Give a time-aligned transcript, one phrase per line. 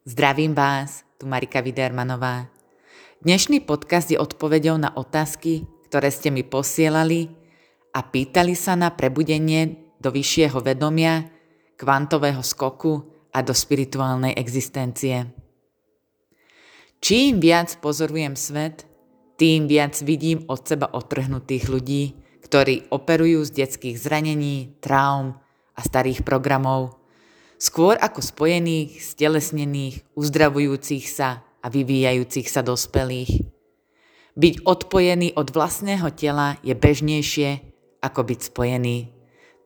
[0.00, 2.48] Zdravím vás, tu Marika Vidermanová.
[3.20, 7.28] Dnešný podcast je odpovedou na otázky, ktoré ste mi posielali
[7.92, 11.28] a pýtali sa na prebudenie do vyššieho vedomia,
[11.76, 15.36] kvantového skoku a do spirituálnej existencie.
[17.04, 18.88] Čím viac pozorujem svet,
[19.36, 22.16] tým viac vidím od seba otrhnutých ľudí,
[22.48, 25.36] ktorí operujú z detských zranení, traum
[25.76, 26.96] a starých programov–
[27.60, 33.44] skôr ako spojených, stelesnených, uzdravujúcich sa a vyvíjajúcich sa dospelých.
[34.32, 37.50] Byť odpojený od vlastného tela je bežnejšie
[38.00, 39.12] ako byť spojený.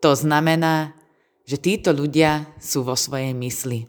[0.02, 0.98] To znamená,
[1.46, 3.86] že títo ľudia sú vo svojej mysli.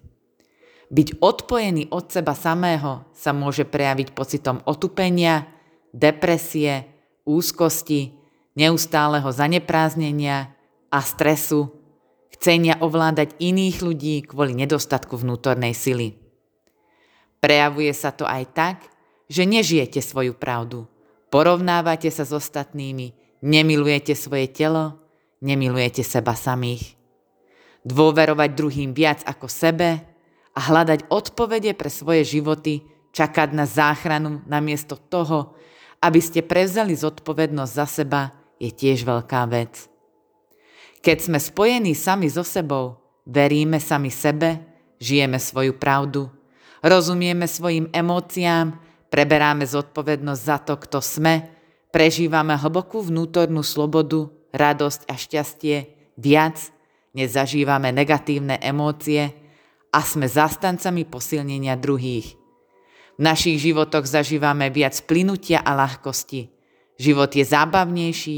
[0.93, 5.49] Byť odpojený od seba samého sa môže prejaviť pocitom otupenia,
[5.89, 6.85] depresie,
[7.25, 8.13] úzkosti,
[8.53, 10.53] neustáleho zanepráznenia
[10.93, 11.73] a stresu
[12.35, 16.19] chcenia ovládať iných ľudí kvôli nedostatku vnútornej sily.
[17.39, 18.77] Prejavuje sa to aj tak,
[19.31, 20.85] že nežijete svoju pravdu,
[21.31, 24.99] porovnávate sa s ostatnými, nemilujete svoje telo,
[25.39, 26.97] nemilujete seba samých.
[27.85, 30.01] Dôverovať druhým viac ako sebe
[30.55, 32.81] a hľadať odpovede pre svoje životy,
[33.15, 35.55] čakať na záchranu namiesto toho,
[36.03, 38.21] aby ste prevzali zodpovednosť za seba,
[38.59, 39.94] je tiež veľká vec.
[41.05, 42.97] Keď sme spojení sami so sebou,
[43.29, 44.57] veríme sami sebe,
[44.97, 46.33] žijeme svoju pravdu,
[46.81, 48.73] rozumieme svojim emóciám,
[49.13, 51.45] preberáme zodpovednosť za to, kto sme,
[51.93, 55.77] prežívame hlbokú vnútornú slobodu, radosť a šťastie
[56.17, 56.73] viac,
[57.13, 59.29] nezažívame negatívne emócie
[59.93, 62.33] a sme zastancami posilnenia druhých.
[63.15, 66.49] V našich životoch zažívame viac plynutia a ľahkosti.
[66.97, 68.37] Život je zábavnejší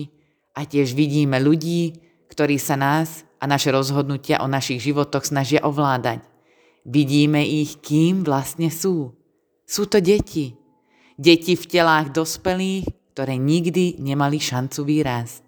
[0.51, 6.25] a tiež vidíme ľudí, ktorí sa nás a naše rozhodnutia o našich životoch snažia ovládať.
[6.87, 9.11] Vidíme ich, kým vlastne sú.
[9.67, 10.55] Sú to deti.
[11.19, 15.43] Deti v telách dospelých, ktoré nikdy nemali šancu výrásť.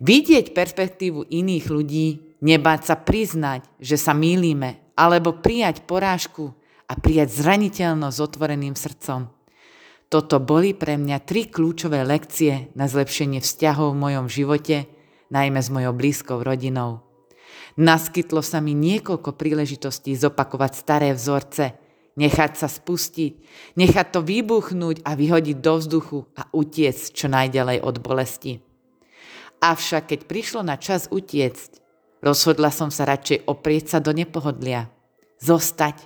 [0.00, 2.08] Vidieť perspektívu iných ľudí,
[2.40, 6.56] nebáť sa priznať, že sa mýlime, alebo prijať porážku
[6.88, 9.28] a prijať zraniteľnosť s otvoreným srdcom.
[10.10, 14.90] Toto boli pre mňa tri kľúčové lekcie na zlepšenie vzťahov v mojom živote,
[15.30, 17.06] najmä s mojou blízkou rodinou.
[17.78, 21.78] Naskytlo sa mi niekoľko príležitostí zopakovať staré vzorce,
[22.18, 23.32] nechať sa spustiť,
[23.78, 28.52] nechať to vybuchnúť a vyhodiť do vzduchu a utiecť čo najďalej od bolesti.
[29.60, 31.80] Avšak keď prišlo na čas utiecť,
[32.20, 34.90] rozhodla som sa radšej oprieť sa do nepohodlia.
[35.40, 36.04] Zostať.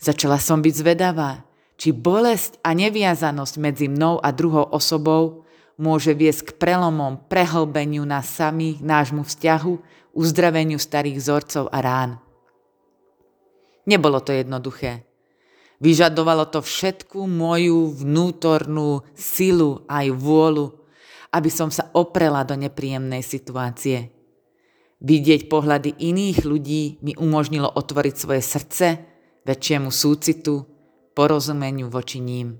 [0.00, 1.44] Začala som byť zvedavá,
[1.74, 5.43] či bolesť a neviazanosť medzi mnou a druhou osobou
[5.76, 9.72] môže viesť k prelomom, prehlbeniu nás samých, nášmu vzťahu,
[10.14, 12.10] uzdraveniu starých vzorcov a rán.
[13.84, 15.04] Nebolo to jednoduché.
[15.82, 20.72] Vyžadovalo to všetku moju vnútornú silu aj vôľu,
[21.34, 24.14] aby som sa oprela do nepríjemnej situácie.
[25.04, 28.86] Vidieť pohľady iných ľudí mi umožnilo otvoriť svoje srdce
[29.44, 30.64] väčšiemu súcitu,
[31.12, 32.56] porozumeniu voči ním.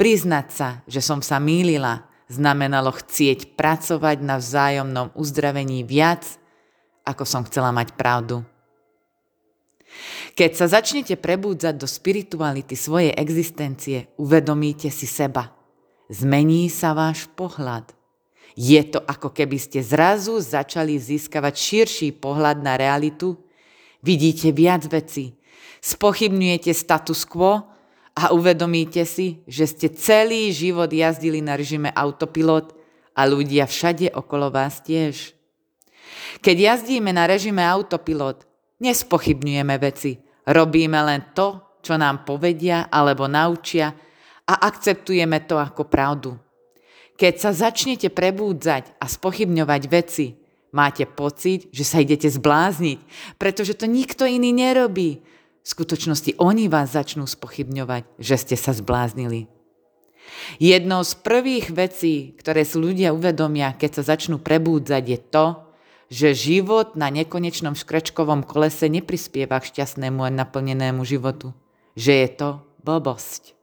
[0.00, 6.22] Priznať sa, že som sa mýlila znamenalo chcieť pracovať na vzájomnom uzdravení viac,
[7.02, 8.46] ako som chcela mať pravdu.
[10.38, 15.50] Keď sa začnete prebúdzať do spirituality svojej existencie, uvedomíte si seba.
[16.06, 17.90] Zmení sa váš pohľad.
[18.54, 23.38] Je to ako keby ste zrazu začali získavať širší pohľad na realitu,
[24.02, 25.38] vidíte viac vecí,
[25.82, 27.66] spochybňujete status quo
[28.14, 32.74] a uvedomíte si, že ste celý život jazdili na režime autopilot
[33.14, 35.34] a ľudia všade okolo vás tiež.
[36.42, 38.46] Keď jazdíme na režime autopilot,
[38.82, 43.92] nespochybňujeme veci, robíme len to, čo nám povedia alebo naučia
[44.44, 46.36] a akceptujeme to ako pravdu.
[47.16, 50.40] Keď sa začnete prebúdzať a spochybňovať veci,
[50.72, 52.98] máte pocit, že sa idete zblázniť,
[53.36, 55.20] pretože to nikto iný nerobí
[55.60, 59.48] v skutočnosti oni vás začnú spochybňovať, že ste sa zbláznili.
[60.56, 65.46] Jednou z prvých vecí, ktoré si ľudia uvedomia, keď sa začnú prebúdzať, je to,
[66.10, 71.54] že život na nekonečnom škrečkovom kolese neprispieva k šťastnému a naplnenému životu.
[71.94, 72.48] Že je to
[72.82, 73.54] blbosť.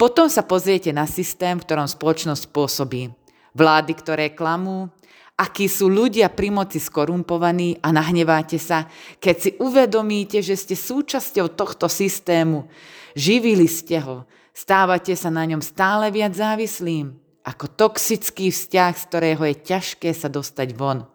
[0.00, 3.12] Potom sa pozriete na systém, v ktorom spoločnosť pôsobí.
[3.54, 4.90] Vlády, ktoré klamú,
[5.38, 8.90] akí sú ľudia pri moci skorumpovaní a nahneváte sa,
[9.22, 12.66] keď si uvedomíte, že ste súčasťou tohto systému.
[13.14, 17.14] Živili ste ho, stávate sa na ňom stále viac závislým,
[17.46, 21.06] ako toxický vzťah, z ktorého je ťažké sa dostať von.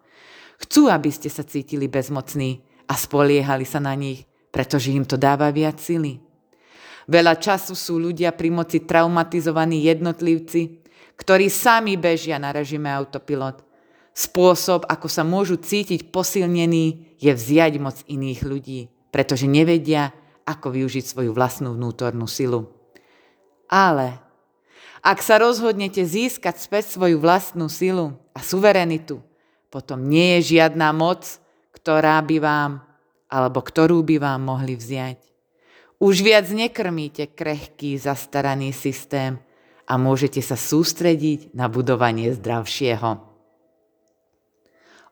[0.60, 5.52] Chcú, aby ste sa cítili bezmocní a spoliehali sa na nich, pretože im to dáva
[5.52, 6.20] viac sily.
[7.08, 10.79] Veľa času sú ľudia pri moci traumatizovaní jednotlivci,
[11.20, 13.60] ktorí sami bežia na režime autopilot.
[14.16, 18.80] Spôsob, ako sa môžu cítiť posilnení, je vziať moc iných ľudí,
[19.12, 20.16] pretože nevedia,
[20.48, 22.72] ako využiť svoju vlastnú vnútornú silu.
[23.68, 24.16] Ale
[25.04, 29.20] ak sa rozhodnete získať späť svoju vlastnú silu a suverenitu,
[29.68, 31.38] potom nie je žiadna moc,
[31.76, 32.72] ktorá by vám
[33.30, 35.22] alebo ktorú by vám mohli vziať.
[36.02, 39.38] Už viac nekrmíte krehký, zastaraný systém
[39.90, 43.30] a môžete sa sústrediť na budovanie zdravšieho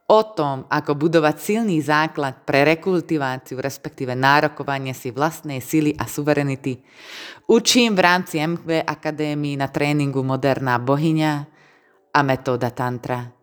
[0.09, 6.81] o tom, ako budovať silný základ pre rekultiváciu, respektíve nárokovanie si vlastnej sily a suverenity,
[7.45, 11.33] učím v rámci MV Akadémii na tréningu Moderná bohyňa
[12.17, 13.37] a metóda Tantra.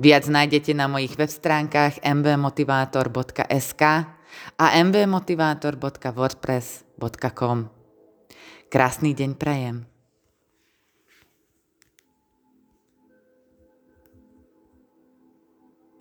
[0.00, 3.82] Viac nájdete na mojich web stránkach mvmotivator.sk
[4.60, 7.58] a mvmotivator.wordpress.com.
[8.70, 9.89] Krásny deň prajem.